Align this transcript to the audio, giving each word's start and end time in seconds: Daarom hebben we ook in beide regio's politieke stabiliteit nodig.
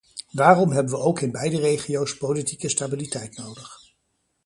Daarom 0.31 0.71
hebben 0.71 0.93
we 0.93 0.99
ook 0.99 1.19
in 1.21 1.31
beide 1.31 1.59
regio's 1.59 2.17
politieke 2.17 2.69
stabiliteit 2.69 3.37
nodig. 3.37 3.79